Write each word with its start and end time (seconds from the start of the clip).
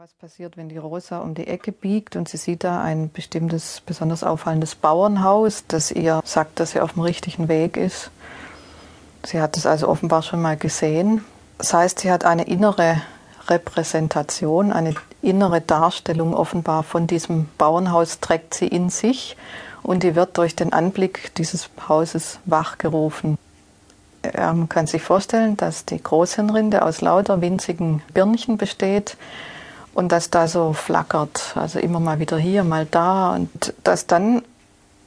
Was 0.00 0.12
passiert, 0.12 0.56
wenn 0.56 0.68
die 0.68 0.76
Rosa 0.76 1.18
um 1.18 1.34
die 1.34 1.48
Ecke 1.48 1.72
biegt 1.72 2.14
und 2.14 2.28
sie 2.28 2.36
sieht 2.36 2.62
da 2.62 2.80
ein 2.80 3.10
bestimmtes, 3.10 3.82
besonders 3.84 4.22
auffallendes 4.22 4.76
Bauernhaus, 4.76 5.64
das 5.66 5.90
ihr 5.90 6.20
sagt, 6.24 6.60
dass 6.60 6.70
sie 6.70 6.80
auf 6.80 6.92
dem 6.92 7.02
richtigen 7.02 7.48
Weg 7.48 7.76
ist? 7.76 8.12
Sie 9.26 9.40
hat 9.40 9.56
es 9.56 9.66
also 9.66 9.88
offenbar 9.88 10.22
schon 10.22 10.40
mal 10.40 10.56
gesehen. 10.56 11.24
Das 11.58 11.74
heißt, 11.74 11.98
sie 11.98 12.12
hat 12.12 12.24
eine 12.24 12.44
innere 12.44 13.02
Repräsentation, 13.48 14.72
eine 14.72 14.94
innere 15.20 15.60
Darstellung 15.60 16.32
offenbar 16.32 16.84
von 16.84 17.08
diesem 17.08 17.48
Bauernhaus 17.58 18.20
trägt 18.20 18.54
sie 18.54 18.68
in 18.68 18.90
sich 18.90 19.36
und 19.82 20.04
die 20.04 20.14
wird 20.14 20.38
durch 20.38 20.54
den 20.54 20.72
Anblick 20.72 21.34
dieses 21.34 21.70
Hauses 21.88 22.38
wachgerufen. 22.44 23.36
Man 24.22 24.68
kann 24.68 24.86
sich 24.86 25.02
vorstellen, 25.02 25.56
dass 25.56 25.86
die 25.86 26.00
Großhirnrinde 26.00 26.82
aus 26.82 27.00
lauter 27.00 27.40
winzigen 27.40 28.00
Birnchen 28.14 28.58
besteht 28.58 29.16
und 29.98 30.12
dass 30.12 30.30
da 30.30 30.46
so 30.46 30.74
flackert, 30.74 31.54
also 31.56 31.80
immer 31.80 31.98
mal 31.98 32.20
wieder 32.20 32.38
hier, 32.38 32.62
mal 32.62 32.86
da 32.88 33.34
und 33.34 33.74
dass 33.82 34.06
dann 34.06 34.42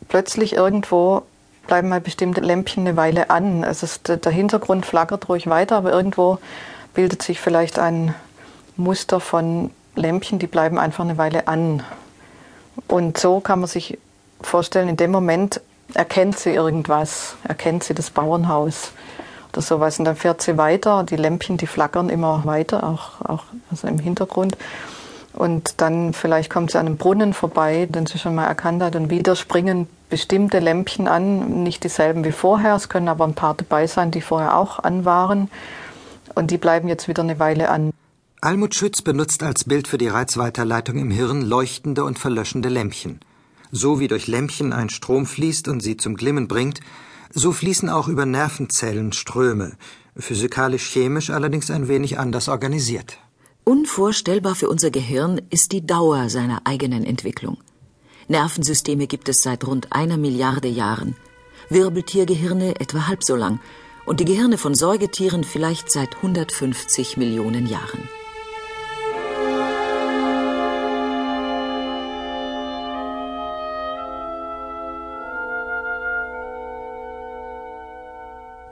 plötzlich 0.10 0.52
irgendwo 0.52 1.22
bleiben 1.66 1.88
mal 1.88 2.02
bestimmte 2.02 2.42
Lämpchen 2.42 2.86
eine 2.86 2.98
Weile 2.98 3.30
an. 3.30 3.64
Also 3.64 3.88
der 4.06 4.32
Hintergrund 4.34 4.86
flackert 4.86 5.30
ruhig 5.30 5.48
weiter, 5.48 5.78
aber 5.78 5.94
irgendwo 5.94 6.40
bildet 6.94 7.24
sich 7.24 7.40
vielleicht 7.40 7.80
ein 7.80 8.14
Muster 8.76 9.22
von 9.22 9.72
Lämpchen, 9.96 10.40
die 10.40 10.48
bleiben 10.48 10.78
einfach 10.78 11.06
eine 11.06 11.18
Weile 11.18 11.48
an. 11.48 11.84
Und 12.90 13.18
so 13.18 13.40
kann 13.40 13.62
man 13.62 13.70
sich 13.70 13.98
vorstellen, 14.42 14.90
in 14.90 14.98
dem 14.98 15.12
Moment 15.12 15.62
erkennt 15.94 16.38
sie 16.38 16.50
irgendwas, 16.50 17.36
erkennt 17.48 17.86
sie 17.86 17.94
das 17.94 18.10
Bauernhaus 18.10 18.92
oder 19.52 19.62
sowas. 19.62 20.00
Und 20.00 20.06
dann 20.06 20.16
fährt 20.16 20.42
sie 20.42 20.58
weiter, 20.58 21.04
die 21.04 21.16
Lämpchen, 21.16 21.58
die 21.58 21.68
flackern 21.68 22.10
immer 22.10 22.44
weiter, 22.46 22.84
auch, 22.84 23.22
auch 23.22 23.44
also 23.70 23.88
im 23.88 24.00
Hintergrund. 24.00 24.58
Und 25.34 25.80
dann 25.82 26.14
vielleicht 26.14 26.50
kommt 26.50 26.72
sie 26.72 26.80
an 26.80 26.88
einem 26.88 26.98
Brunnen 26.98 27.34
vorbei, 27.34 27.88
den 27.90 28.06
sie 28.06 28.20
schon 28.20 28.36
mal 28.36 28.48
erkannt 28.48 28.84
hat, 28.84 28.96
und 28.96 29.10
wieder 29.10 29.36
springen 29.36 29.88
bestimmte 30.10 30.60
Lämpchen 30.60 31.08
an, 31.08 31.64
nicht 31.64 31.84
dieselben 31.84 32.26
wie 32.26 32.34
vorher. 32.34 32.76
Es 32.76 32.90
können 32.90 33.08
aber 33.08 33.26
ein 33.26 33.34
paar 33.34 33.54
dabei 33.56 33.88
sein, 33.88 34.12
die 34.12 34.22
vorher 34.22 34.58
auch 34.58 34.80
an 34.80 35.06
waren. 35.06 35.50
Und 36.36 36.52
die 36.52 36.58
bleiben 36.58 36.88
jetzt 36.88 37.08
wieder 37.08 37.24
eine 37.24 37.40
Weile 37.40 37.70
an. 37.70 37.92
Almut 38.42 38.76
Schütz 38.76 39.02
benutzt 39.02 39.44
als 39.44 39.64
Bild 39.66 39.88
für 39.88 39.98
die 39.98 40.08
Reizweiterleitung 40.08 40.98
im 40.98 41.12
Hirn 41.12 41.42
leuchtende 41.42 42.04
und 42.04 42.20
verlöschende 42.20 42.70
Lämpchen. 42.70 43.20
So 43.72 44.00
wie 44.00 44.08
durch 44.08 44.28
Lämpchen 44.28 44.74
ein 44.74 44.90
Strom 44.90 45.26
fließt 45.26 45.68
und 45.68 45.82
sie 45.82 45.96
zum 45.96 46.16
Glimmen 46.16 46.48
bringt, 46.48 46.82
so 47.34 47.52
fließen 47.52 47.90
auch 47.90 48.08
über 48.08 48.26
Nervenzellen 48.26 49.14
Ströme, 49.14 49.74
physikalisch-chemisch 50.18 51.30
allerdings 51.30 51.72
ein 51.72 51.88
wenig 51.88 52.20
anders 52.20 52.50
organisiert. 52.50 53.18
Unvorstellbar 53.64 54.56
für 54.56 54.70
unser 54.70 54.92
Gehirn 54.92 55.42
ist 55.50 55.72
die 55.72 55.86
Dauer 55.86 56.30
seiner 56.30 56.62
eigenen 56.66 57.06
Entwicklung. 57.06 57.58
Nervensysteme 58.28 59.08
gibt 59.08 59.30
es 59.30 59.44
seit 59.44 59.66
rund 59.66 59.94
einer 59.94 60.18
Milliarde 60.18 60.68
Jahren, 60.68 61.16
Wirbeltiergehirne 61.70 62.80
etwa 62.80 63.08
halb 63.08 63.24
so 63.24 63.36
lang 63.36 63.60
und 64.06 64.20
die 64.20 64.26
Gehirne 64.26 64.58
von 64.58 64.74
Säugetieren 64.74 65.44
vielleicht 65.44 65.92
seit 65.92 66.16
150 66.18 67.18
Millionen 67.18 67.68
Jahren. 67.68 68.10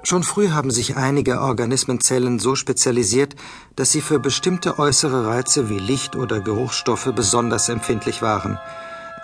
Schon 0.09 0.23
früh 0.23 0.49
haben 0.49 0.71
sich 0.71 0.97
einige 0.97 1.39
Organismenzellen 1.39 2.39
so 2.39 2.55
spezialisiert, 2.55 3.35
dass 3.75 3.91
sie 3.91 4.01
für 4.01 4.17
bestimmte 4.17 4.79
äußere 4.79 5.27
Reize 5.27 5.69
wie 5.69 5.77
Licht 5.77 6.15
oder 6.15 6.39
Geruchsstoffe 6.39 7.11
besonders 7.15 7.69
empfindlich 7.69 8.23
waren. 8.23 8.57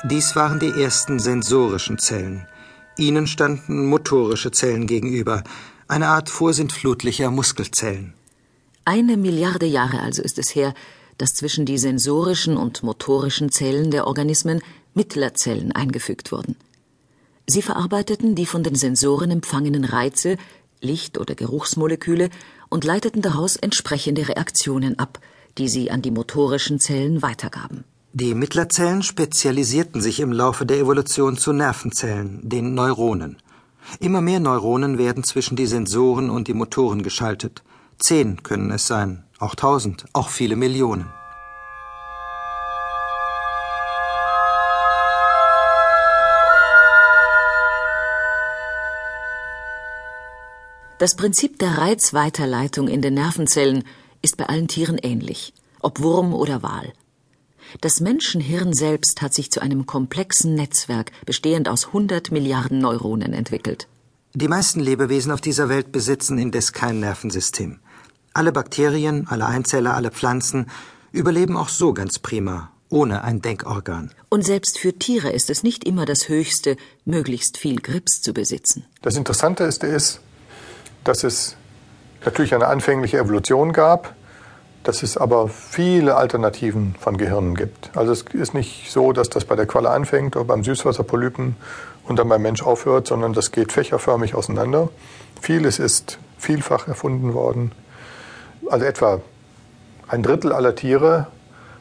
Dies 0.03 0.35
waren 0.35 0.59
die 0.59 0.69
ersten 0.69 1.17
sensorischen 1.17 1.97
Zellen. 1.97 2.45
Ihnen 2.99 3.25
standen 3.25 3.87
motorische 3.87 4.51
Zellen 4.51 4.85
gegenüber, 4.85 5.43
eine 5.87 6.09
Art 6.09 6.29
vorsintflutlicher 6.29 7.31
Muskelzellen. 7.31 8.13
Eine 8.83 9.17
Milliarde 9.17 9.65
Jahre 9.65 10.01
also 10.01 10.21
ist 10.21 10.37
es 10.37 10.53
her, 10.53 10.75
dass 11.17 11.33
zwischen 11.33 11.65
die 11.65 11.79
sensorischen 11.79 12.57
und 12.57 12.83
motorischen 12.83 13.49
Zellen 13.49 13.89
der 13.89 14.05
Organismen 14.05 14.61
Mittlerzellen 14.93 15.71
eingefügt 15.71 16.31
wurden. 16.31 16.55
Sie 17.47 17.63
verarbeiteten 17.63 18.35
die 18.35 18.45
von 18.45 18.61
den 18.61 18.75
Sensoren 18.75 19.31
empfangenen 19.31 19.85
Reize 19.85 20.37
Licht- 20.85 21.17
oder 21.17 21.35
Geruchsmoleküle 21.35 22.29
und 22.69 22.83
leiteten 22.83 23.21
daraus 23.21 23.55
entsprechende 23.55 24.27
Reaktionen 24.29 24.97
ab, 24.99 25.19
die 25.57 25.67
sie 25.67 25.91
an 25.91 26.01
die 26.01 26.11
motorischen 26.11 26.79
Zellen 26.79 27.21
weitergaben. 27.21 27.83
Die 28.13 28.33
Mittlerzellen 28.33 29.03
spezialisierten 29.03 29.99
sich 30.01 30.21
im 30.21 30.31
Laufe 30.31 30.65
der 30.65 30.77
Evolution 30.77 31.37
zu 31.37 31.51
Nervenzellen, 31.51 32.39
den 32.43 32.73
Neuronen. 32.73 33.37
Immer 33.99 34.21
mehr 34.21 34.39
Neuronen 34.39 34.97
werden 34.97 35.23
zwischen 35.23 35.57
die 35.57 35.67
Sensoren 35.67 36.29
und 36.29 36.47
die 36.47 36.53
Motoren 36.53 37.03
geschaltet. 37.03 37.61
Zehn 37.97 38.41
können 38.41 38.71
es 38.71 38.87
sein, 38.87 39.23
auch 39.39 39.55
tausend, 39.55 40.05
auch 40.13 40.29
viele 40.29 40.55
Millionen. 40.55 41.07
Das 50.97 51.15
Prinzip 51.15 51.59
der 51.59 51.77
Reizweiterleitung 51.77 52.87
in 52.87 53.01
den 53.01 53.15
Nervenzellen 53.15 53.83
ist 54.21 54.37
bei 54.37 54.45
allen 54.45 54.69
Tieren 54.69 54.97
ähnlich, 54.97 55.53
ob 55.81 55.99
Wurm 55.99 56.33
oder 56.33 56.63
Wal. 56.63 56.93
Das 57.81 57.99
Menschenhirn 57.99 58.71
selbst 58.71 59.21
hat 59.21 59.33
sich 59.33 59.51
zu 59.51 59.59
einem 59.59 59.85
komplexen 59.85 60.55
Netzwerk 60.55 61.11
bestehend 61.25 61.67
aus 61.67 61.87
100 61.87 62.31
Milliarden 62.31 62.79
Neuronen 62.79 63.33
entwickelt. 63.33 63.89
Die 64.33 64.47
meisten 64.47 64.79
Lebewesen 64.79 65.33
auf 65.33 65.41
dieser 65.41 65.67
Welt 65.67 65.91
besitzen 65.91 66.37
indes 66.37 66.71
kein 66.71 67.01
Nervensystem. 67.01 67.79
Alle 68.33 68.53
Bakterien, 68.53 69.27
alle 69.27 69.47
Einzeller, 69.47 69.95
alle 69.95 70.11
Pflanzen 70.11 70.67
überleben 71.11 71.57
auch 71.57 71.69
so 71.69 71.93
ganz 71.93 72.19
prima, 72.19 72.71
ohne 72.87 73.25
ein 73.25 73.41
Denkorgan. 73.41 74.11
Und 74.29 74.45
selbst 74.45 74.77
für 74.77 74.97
Tiere 74.97 75.31
ist 75.31 75.49
es 75.49 75.61
nicht 75.61 75.83
immer 75.83 76.05
das 76.05 76.29
Höchste, 76.29 76.77
möglichst 77.03 77.57
viel 77.57 77.81
Grips 77.81 78.21
zu 78.21 78.33
besitzen. 78.33 78.85
Das 79.01 79.17
Interessante 79.17 79.65
ist, 79.65 79.83
ist 79.83 80.21
dass 81.05 81.23
es 81.23 81.55
natürlich 82.25 82.53
eine 82.53 82.67
anfängliche 82.67 83.19
Evolution 83.19 83.71
gab, 83.71 84.13
dass 84.83 85.01
es 85.01 85.17
aber 85.17 85.47
viele 85.47 86.15
Alternativen 86.15 86.95
von 86.99 87.17
Gehirnen 87.17 87.55
gibt. 87.55 87.95
Also 87.95 88.11
es 88.11 88.23
ist 88.33 88.53
nicht 88.53 88.91
so, 88.91 89.13
dass 89.13 89.29
das 89.29 89.45
bei 89.45 89.55
der 89.55 89.65
Qualle 89.65 89.89
anfängt 89.89 90.35
oder 90.35 90.45
beim 90.45 90.63
Süßwasserpolypen 90.63 91.55
und 92.07 92.19
dann 92.19 92.27
beim 92.29 92.41
Mensch 92.41 92.61
aufhört, 92.61 93.07
sondern 93.07 93.33
das 93.33 93.51
geht 93.51 93.71
fächerförmig 93.71 94.35
auseinander. 94.35 94.89
Vieles 95.41 95.79
ist 95.79 96.19
vielfach 96.37 96.87
erfunden 96.87 97.33
worden. 97.33 97.71
Also 98.69 98.85
etwa 98.85 99.21
ein 100.07 100.21
Drittel 100.21 100.51
aller 100.51 100.75
Tiere 100.75 101.27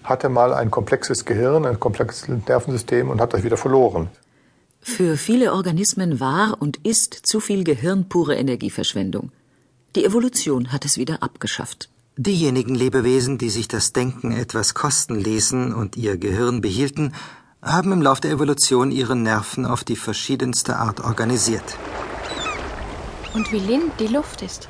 hatte 0.03 0.29
mal 0.29 0.55
ein 0.55 0.71
komplexes 0.71 1.25
Gehirn, 1.25 1.67
ein 1.67 1.81
komplexes 1.81 2.29
Nervensystem 2.29 3.11
und 3.11 3.21
hat 3.21 3.35
das 3.35 3.43
wieder 3.43 3.57
verloren. 3.57 4.09
Für 4.85 5.17
viele 5.17 5.55
Organismen 5.55 6.21
war 6.21 6.61
und 6.61 6.77
ist 6.85 7.15
zu 7.15 7.41
viel 7.41 7.65
Gehirn 7.65 8.09
pure 8.09 8.37
Energieverschwendung. 8.37 9.33
Die 9.97 10.05
Evolution 10.05 10.73
hat 10.73 10.85
es 10.85 10.99
wieder 10.99 11.23
abgeschafft. 11.23 11.89
Diejenigen 12.17 12.75
Lebewesen, 12.75 13.39
die 13.39 13.49
sich 13.49 13.67
das 13.67 13.95
Denken 13.95 14.31
etwas 14.31 14.75
kosten 14.75 15.17
ließen 15.19 15.75
und 15.75 15.97
ihr 15.97 16.19
Gehirn 16.19 16.61
behielten, 16.61 17.15
haben 17.63 17.93
im 17.93 18.03
Lauf 18.03 18.21
der 18.21 18.31
Evolution 18.31 18.91
ihre 18.91 19.17
Nerven 19.17 19.65
auf 19.65 19.85
die 19.85 19.97
verschiedenste 19.97 20.77
Art 20.77 21.01
organisiert. 21.01 21.79
Und 23.33 23.51
wie 23.53 23.59
lind 23.59 23.99
die 23.99 24.09
Luft 24.09 24.43
ist. 24.43 24.69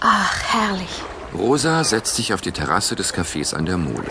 Ach, 0.00 0.42
herrlich. 0.42 1.02
Rosa 1.34 1.84
setzt 1.84 2.16
sich 2.16 2.32
auf 2.32 2.40
die 2.40 2.52
Terrasse 2.52 2.96
des 2.96 3.12
Cafés 3.12 3.54
an 3.54 3.66
der 3.66 3.76
Mole. 3.76 4.10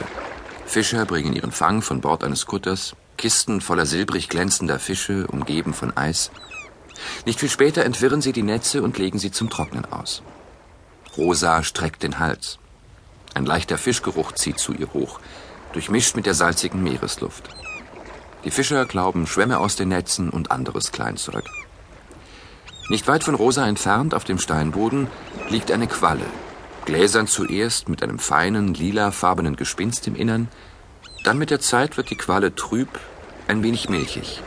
Fischer 0.67 1.05
bringen 1.05 1.33
ihren 1.33 1.51
Fang 1.51 1.81
von 1.81 2.01
Bord 2.01 2.23
eines 2.23 2.45
Kutters. 2.45 2.95
Kisten 3.17 3.61
voller 3.61 3.85
silbrig 3.85 4.29
glänzender 4.29 4.79
Fische, 4.79 5.27
umgeben 5.27 5.73
von 5.73 5.95
Eis. 5.95 6.31
Nicht 7.25 7.39
viel 7.39 7.49
später 7.49 7.85
entwirren 7.85 8.21
sie 8.21 8.33
die 8.33 8.43
Netze 8.43 8.81
und 8.81 8.97
legen 8.97 9.19
sie 9.19 9.31
zum 9.31 9.49
Trocknen 9.49 9.85
aus. 9.85 10.21
Rosa 11.17 11.63
streckt 11.63 12.03
den 12.03 12.19
Hals. 12.19 12.59
Ein 13.33 13.45
leichter 13.45 13.77
Fischgeruch 13.77 14.33
zieht 14.33 14.59
zu 14.59 14.73
ihr 14.73 14.93
hoch, 14.93 15.19
durchmischt 15.73 16.15
mit 16.15 16.25
der 16.25 16.33
salzigen 16.33 16.83
Meeresluft. 16.83 17.49
Die 18.43 18.51
Fischer 18.51 18.85
glauben 18.85 19.27
Schwämme 19.27 19.59
aus 19.59 19.75
den 19.75 19.89
Netzen 19.89 20.29
und 20.29 20.51
anderes 20.51 20.91
Kleinzeug. 20.91 21.45
Nicht 22.89 23.07
weit 23.07 23.23
von 23.23 23.33
Rosa 23.33 23.67
entfernt 23.67 24.13
auf 24.13 24.23
dem 24.23 24.37
Steinboden 24.37 25.07
liegt 25.49 25.71
eine 25.71 25.87
Qualle. 25.87 26.25
Gläsern 26.85 27.25
zuerst 27.25 27.89
mit 27.89 28.03
einem 28.03 28.19
feinen, 28.19 28.75
lilafarbenen 28.75 29.55
Gespinst 29.55 30.05
im 30.05 30.15
Innern, 30.15 30.49
dann 31.25 31.37
mit 31.37 31.49
der 31.49 31.59
Zeit 31.59 31.97
wird 31.97 32.09
die 32.09 32.15
Qualle 32.15 32.55
trüb, 32.55 32.99
ein 33.47 33.63
wenig 33.63 33.89
milchig. 33.89 34.41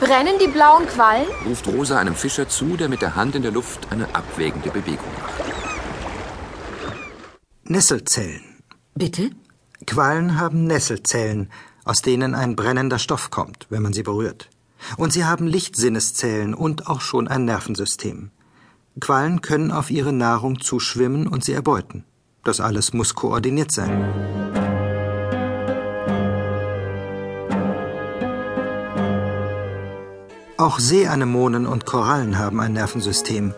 Brennen 0.00 0.38
die 0.40 0.48
blauen 0.48 0.86
Quallen? 0.86 1.26
ruft 1.46 1.66
Rosa 1.68 1.98
einem 1.98 2.14
Fischer 2.14 2.48
zu, 2.48 2.76
der 2.76 2.88
mit 2.88 3.02
der 3.02 3.14
Hand 3.14 3.34
in 3.34 3.42
der 3.42 3.52
Luft 3.52 3.88
eine 3.90 4.14
abwägende 4.14 4.70
Bewegung 4.70 5.06
macht. 5.20 5.32
Nesselzellen. 7.64 8.42
Bitte? 8.94 9.30
Quallen 9.86 10.38
haben 10.38 10.64
Nesselzellen, 10.64 11.50
aus 11.84 12.02
denen 12.02 12.34
ein 12.34 12.56
brennender 12.56 12.98
Stoff 12.98 13.30
kommt, 13.30 13.66
wenn 13.70 13.82
man 13.82 13.92
sie 13.92 14.02
berührt. 14.02 14.48
Und 14.96 15.12
sie 15.12 15.24
haben 15.24 15.46
Lichtsinneszellen 15.46 16.54
und 16.54 16.88
auch 16.88 17.00
schon 17.00 17.28
ein 17.28 17.44
Nervensystem. 17.44 18.30
Quallen 19.00 19.40
können 19.40 19.70
auf 19.70 19.90
ihre 19.90 20.12
Nahrung 20.12 20.60
zuschwimmen 20.60 21.26
und 21.26 21.44
sie 21.44 21.52
erbeuten. 21.52 22.04
Das 22.44 22.60
alles 22.60 22.92
muss 22.92 23.14
koordiniert 23.14 23.70
sein. 23.70 24.41
Auch 30.62 30.78
Seeanemonen 30.78 31.66
und 31.66 31.86
Korallen 31.86 32.38
haben 32.38 32.60
ein 32.60 32.74
Nervensystem. 32.74 33.52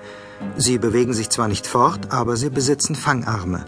Sie 0.57 0.79
bewegen 0.79 1.13
sich 1.13 1.29
zwar 1.29 1.49
nicht 1.49 1.67
fort, 1.67 2.13
aber 2.13 2.39
sie 2.39 2.49
besitzen 2.49 2.95
Fangarme. 2.95 3.67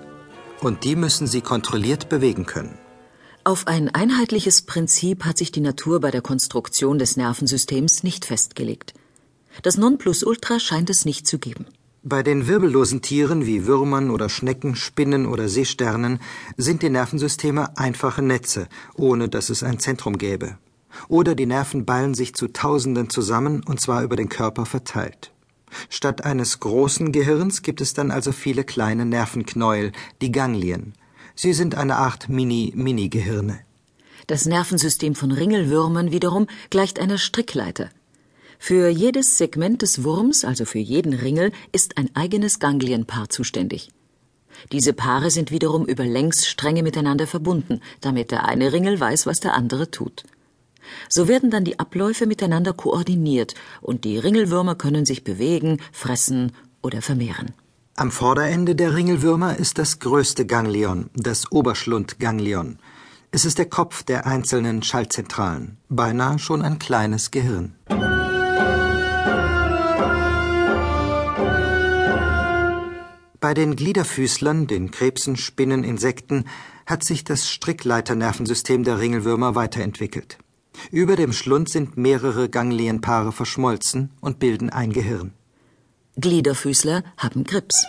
Und 0.63 0.85
die 0.85 0.97
müssen 0.97 1.27
sie 1.27 1.43
kontrolliert 1.43 2.09
bewegen 2.09 2.47
können. 2.47 2.79
Auf 3.45 3.67
ein 3.67 3.95
einheitliches 3.95 4.63
Prinzip 4.63 5.27
hat 5.27 5.37
sich 5.37 5.53
die 5.53 5.61
Natur 5.61 6.01
bei 6.01 6.11
der 6.11 6.23
Konstruktion 6.23 6.99
des 6.99 7.19
Nervensystems 7.19 8.03
nicht 8.05 8.25
festgelegt. 8.25 8.95
Das 9.63 9.77
Nonplusultra 9.77 10.59
scheint 10.59 10.89
es 10.89 11.05
nicht 11.05 11.27
zu 11.27 11.39
geben. 11.39 11.67
Bei 12.03 12.23
den 12.23 12.47
wirbellosen 12.47 13.03
Tieren 13.03 13.45
wie 13.45 13.67
Würmern 13.67 14.09
oder 14.09 14.31
Schnecken, 14.31 14.77
Spinnen 14.77 15.27
oder 15.27 15.51
Seesternen 15.51 16.21
sind 16.57 16.81
die 16.81 16.89
Nervensysteme 16.89 17.77
einfache 17.77 18.23
Netze, 18.23 18.67
ohne 18.95 19.29
dass 19.29 19.51
es 19.51 19.63
ein 19.63 19.79
Zentrum 19.79 20.17
gäbe. 20.17 20.57
Oder 21.09 21.35
die 21.35 21.47
Nerven 21.47 21.85
ballen 21.85 22.15
sich 22.15 22.35
zu 22.35 22.49
Tausenden 22.49 23.11
zusammen, 23.11 23.63
und 23.65 23.81
zwar 23.81 24.03
über 24.03 24.17
den 24.17 24.29
Körper 24.29 24.67
verteilt. 24.67 25.33
Statt 25.89 26.25
eines 26.25 26.61
großen 26.61 27.13
Gehirns 27.13 27.63
gibt 27.63 27.81
es 27.81 27.95
dann 27.95 28.11
also 28.11 28.33
viele 28.33 28.65
kleine 28.65 29.05
Nervenknäuel, 29.05 29.93
die 30.21 30.33
Ganglien. 30.33 30.95
Sie 31.35 31.53
sind 31.53 31.75
eine 31.75 31.97
Art 31.97 32.29
Mini-Mini-Gehirne. 32.29 33.59
Das 34.27 34.47
Nervensystem 34.47 35.15
von 35.15 35.31
Ringelwürmern 35.31 36.11
wiederum 36.11 36.47
gleicht 36.71 36.99
einer 36.99 37.19
Strickleiter. 37.19 37.91
Für 38.59 38.89
jedes 38.89 39.39
Segment 39.39 39.83
des 39.83 40.03
Wurms, 40.03 40.45
also 40.45 40.65
für 40.65 40.79
jeden 40.79 41.13
Ringel, 41.13 41.53
ist 41.73 41.99
ein 41.99 42.11
eigenes 42.17 42.59
Ganglienpaar 42.59 43.29
zuständig. 43.29 43.91
Diese 44.73 44.95
Paare 44.95 45.31
sind 45.31 45.51
wiederum 45.51 45.85
über 45.85 46.05
Längsstränge 46.05 46.83
miteinander 46.83 47.27
verbunden, 47.27 47.83
damit 48.01 48.31
der 48.31 48.47
eine 48.47 48.73
Ringel 48.73 48.99
weiß, 48.99 49.27
was 49.27 49.41
der 49.41 49.55
andere 49.55 49.91
tut. 49.91 50.25
So 51.09 51.29
werden 51.29 51.51
dann 51.51 51.65
die 51.65 51.79
Abläufe 51.79 52.27
miteinander 52.27 52.73
koordiniert 52.73 53.55
und 53.81 54.05
die 54.05 54.19
Ringelwürmer 54.19 54.75
können 54.75 55.07
sich 55.07 55.25
bewegen, 55.25 55.81
fressen 55.93 56.53
oder 56.83 57.03
vermehren. 57.03 57.55
Am 57.97 58.11
Vorderende 58.11 58.75
der 58.75 58.95
Ringelwürmer 58.95 59.57
ist 59.57 59.79
das 59.79 59.99
größte 60.01 60.45
Ganglion, 60.45 61.09
das 61.15 61.51
Oberschlundganglion. 61.51 62.79
Es 63.31 63.45
ist 63.45 63.59
der 63.59 63.71
Kopf 63.71 64.03
der 64.03 64.27
einzelnen 64.27 64.83
Schaltzentralen, 64.83 65.79
beinahe 65.89 66.39
schon 66.39 66.63
ein 66.63 66.79
kleines 66.79 67.31
Gehirn. 67.31 67.75
Bei 73.41 73.55
den 73.55 73.77
Gliederfüßlern, 73.77 74.67
den 74.67 74.91
Krebsen, 74.91 75.37
Spinnen, 75.37 75.85
Insekten 75.85 76.45
hat 76.85 77.05
sich 77.05 77.25
das 77.25 77.49
Strickleiternervensystem 77.49 78.85
der 78.85 78.99
Ringelwürmer 78.99 79.55
weiterentwickelt. 79.55 80.39
Über 80.91 81.17
dem 81.17 81.33
Schlund 81.33 81.69
sind 81.69 81.97
mehrere 81.97 82.49
Ganglienpaare 82.49 83.33
verschmolzen 83.33 84.11
und 84.21 84.39
bilden 84.39 84.71
ein 84.71 84.93
Gehirn. 84.93 85.33
Gliederfüßler 86.17 87.03
haben 87.19 87.45
Grips. 87.45 87.87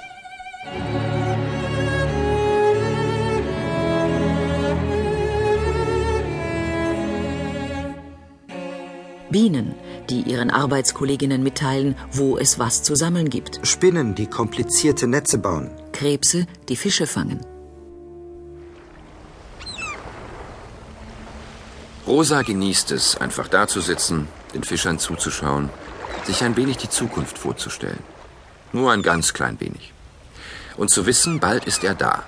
Bienen, 9.29 9.75
die 10.09 10.21
ihren 10.21 10.49
Arbeitskolleginnen 10.49 11.43
mitteilen, 11.43 11.95
wo 12.11 12.37
es 12.37 12.59
was 12.59 12.83
zu 12.83 12.95
sammeln 12.95 13.29
gibt. 13.29 13.59
Spinnen, 13.63 14.15
die 14.15 14.27
komplizierte 14.27 15.07
Netze 15.07 15.37
bauen. 15.37 15.69
Krebse, 15.91 16.47
die 16.69 16.77
Fische 16.77 17.07
fangen. 17.07 17.39
Rosa 22.07 22.41
genießt 22.41 22.91
es, 22.91 23.17
einfach 23.17 23.49
dazusitzen, 23.49 24.29
den 24.53 24.63
Fischern 24.63 24.97
zuzuschauen, 24.97 25.69
sich 26.23 26.41
ein 26.41 26.55
wenig 26.55 26.77
die 26.77 26.89
Zukunft 26.89 27.37
vorzustellen. 27.37 27.99
Nur 28.71 28.93
ein 28.93 29.01
ganz 29.01 29.33
klein 29.33 29.59
wenig. 29.59 29.93
Und 30.77 30.89
zu 30.89 31.05
wissen, 31.05 31.41
bald 31.41 31.65
ist 31.65 31.83
er 31.83 31.95
da. 31.95 32.23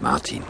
Martin. 0.00 0.42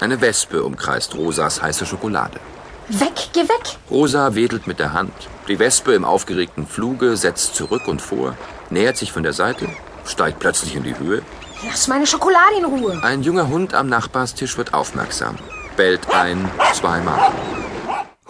Eine 0.00 0.20
Wespe 0.20 0.64
umkreist 0.64 1.14
Rosas 1.14 1.62
heiße 1.62 1.86
Schokolade. 1.86 2.40
Weg, 2.88 3.30
geh 3.32 3.42
weg! 3.42 3.78
Rosa 3.90 4.34
wedelt 4.34 4.66
mit 4.66 4.80
der 4.80 4.92
Hand. 4.92 5.12
Die 5.46 5.60
Wespe 5.60 5.94
im 5.94 6.04
aufgeregten 6.04 6.66
Fluge 6.66 7.16
setzt 7.16 7.54
zurück 7.54 7.86
und 7.86 8.02
vor, 8.02 8.36
nähert 8.70 8.96
sich 8.96 9.12
von 9.12 9.22
der 9.22 9.32
Seite, 9.32 9.68
steigt 10.04 10.40
plötzlich 10.40 10.74
in 10.74 10.82
die 10.82 10.98
Höhe. 10.98 11.22
Lass 11.64 11.86
meine 11.86 12.06
Schokolade 12.08 12.56
in 12.58 12.64
Ruhe. 12.64 13.00
Ein 13.02 13.22
junger 13.22 13.48
Hund 13.48 13.72
am 13.72 13.88
Nachbarstisch 13.88 14.58
wird 14.58 14.74
aufmerksam, 14.74 15.36
bellt 15.76 16.10
ein, 16.10 16.50
zweimal. 16.72 17.32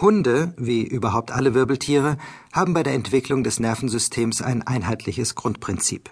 Hunde, 0.00 0.52
wie 0.58 0.82
überhaupt 0.82 1.30
alle 1.30 1.54
Wirbeltiere, 1.54 2.18
haben 2.52 2.74
bei 2.74 2.82
der 2.82 2.94
Entwicklung 2.94 3.44
des 3.44 3.60
Nervensystems 3.60 4.42
ein 4.42 4.66
einheitliches 4.66 5.34
Grundprinzip. 5.34 6.10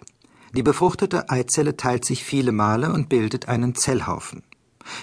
Die 0.55 0.63
befruchtete 0.63 1.29
Eizelle 1.29 1.77
teilt 1.77 2.05
sich 2.05 2.25
viele 2.25 2.53
Male 2.53 2.93
und 2.93 3.09
bildet 3.09 3.49
einen 3.49 3.75
Zellhaufen. 3.75 4.43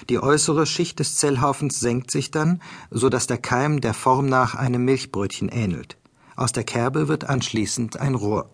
Die 0.08 0.18
äußere 0.18 0.66
Schicht 0.66 0.98
des 0.98 1.16
Zellhaufens 1.16 1.78
senkt 1.78 2.10
sich 2.10 2.30
dann, 2.30 2.62
so 2.90 3.08
dass 3.08 3.26
der 3.26 3.38
Keim 3.38 3.80
der 3.80 3.94
Form 3.94 4.26
nach 4.26 4.54
einem 4.54 4.84
Milchbrötchen 4.84 5.48
ähnelt. 5.48 5.98
Aus 6.36 6.52
der 6.52 6.64
Kerbe 6.64 7.08
wird 7.08 7.28
anschließend 7.28 7.98
ein 8.00 8.14
Rohr. 8.14 8.50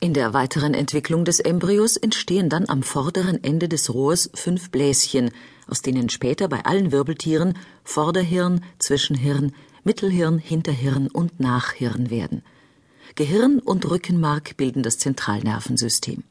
In 0.00 0.12
der 0.12 0.34
weiteren 0.34 0.74
Entwicklung 0.74 1.24
des 1.24 1.40
Embryos 1.40 1.96
entstehen 1.96 2.48
dann 2.48 2.68
am 2.68 2.82
vorderen 2.82 3.42
Ende 3.42 3.68
des 3.68 3.92
Rohrs 3.92 4.30
fünf 4.34 4.70
Bläschen, 4.70 5.30
aus 5.66 5.82
denen 5.82 6.08
später 6.10 6.48
bei 6.48 6.64
allen 6.64 6.92
Wirbeltieren 6.92 7.56
Vorderhirn, 7.84 8.62
Zwischenhirn, 8.78 9.52
Mittelhirn, 9.82 10.38
Hinterhirn 10.38 11.08
und 11.08 11.40
Nachhirn 11.40 12.10
werden. 12.10 12.42
Gehirn 13.14 13.60
und 13.60 13.88
Rückenmark 13.88 14.56
bilden 14.56 14.82
das 14.82 14.98
Zentralnervensystem. 14.98 16.24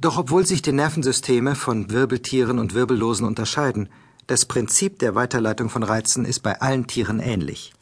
Doch 0.00 0.18
obwohl 0.18 0.46
sich 0.46 0.62
die 0.62 0.72
Nervensysteme 0.72 1.54
von 1.54 1.90
Wirbeltieren 1.90 2.58
und 2.58 2.74
Wirbellosen 2.74 3.26
unterscheiden, 3.26 3.88
das 4.28 4.44
Prinzip 4.44 4.98
der 4.98 5.14
Weiterleitung 5.14 5.70
von 5.70 5.82
Reizen 5.82 6.24
ist 6.24 6.40
bei 6.40 6.60
allen 6.60 6.86
Tieren 6.86 7.18
ähnlich. 7.18 7.72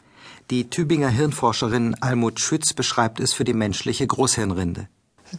Die 0.50 0.71
Tübinger 0.71 1.09
Hirnforscherin 1.09 1.97
Almut 2.00 2.38
Schütz 2.38 2.73
beschreibt 2.73 3.18
es 3.21 3.33
für 3.33 3.45
die 3.45 3.52
menschliche 3.52 4.06
Großhirnrinde. 4.06 4.88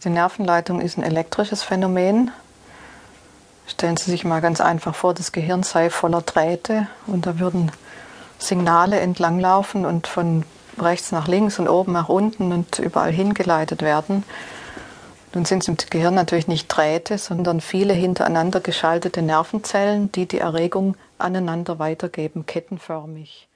Die 0.04 0.10
Nervenleitung 0.10 0.80
ist 0.80 0.96
ein 0.96 1.02
elektrisches 1.02 1.64
Phänomen. 1.64 2.30
Stellen 3.66 3.96
Sie 3.96 4.10
sich 4.12 4.24
mal 4.24 4.40
ganz 4.40 4.60
einfach 4.60 4.94
vor, 4.94 5.12
das 5.12 5.32
Gehirn 5.32 5.64
sei 5.64 5.90
voller 5.90 6.22
Drähte 6.22 6.86
und 7.08 7.26
da 7.26 7.40
würden 7.40 7.72
Signale 8.38 9.00
entlanglaufen 9.00 9.84
und 9.84 10.06
von 10.06 10.44
rechts 10.78 11.10
nach 11.10 11.26
links 11.26 11.58
und 11.58 11.68
oben 11.68 11.92
nach 11.92 12.08
unten 12.08 12.52
und 12.52 12.78
überall 12.78 13.10
hingeleitet 13.10 13.82
werden. 13.82 14.22
Nun 15.34 15.44
sind 15.44 15.64
es 15.64 15.68
im 15.68 15.76
Gehirn 15.90 16.14
natürlich 16.14 16.46
nicht 16.46 16.68
Drähte, 16.68 17.18
sondern 17.18 17.60
viele 17.60 17.92
hintereinander 17.92 18.60
geschaltete 18.60 19.20
Nervenzellen, 19.20 20.12
die 20.12 20.26
die 20.26 20.38
Erregung 20.38 20.96
aneinander 21.18 21.80
weitergeben, 21.80 22.46
kettenförmig. 22.46 23.47